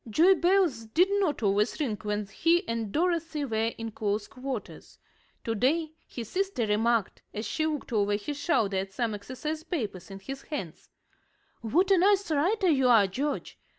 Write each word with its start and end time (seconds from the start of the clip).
Joy 0.09 0.33
bells 0.33 0.85
did 0.87 1.09
not 1.21 1.43
always 1.43 1.79
ring 1.79 1.95
when 2.01 2.25
he 2.25 2.67
and 2.67 2.91
Dorothy 2.91 3.45
were 3.45 3.71
in 3.77 3.91
close 3.91 4.27
quarters. 4.27 4.97
To 5.43 5.53
day 5.53 5.91
his 6.07 6.27
sister 6.27 6.65
remarked, 6.65 7.21
as 7.35 7.45
she 7.45 7.67
looked 7.67 7.93
over 7.93 8.13
his 8.15 8.37
shoulder 8.37 8.77
at 8.77 8.93
some 8.93 9.13
exercise 9.13 9.61
papers 9.61 10.09
in 10.09 10.19
his 10.19 10.41
hands: 10.41 10.89
"What 11.61 11.91
a 11.91 11.99
nice 11.99 12.31
writer 12.31 12.67
you 12.69 12.89
are, 12.89 13.05
George. 13.05 13.59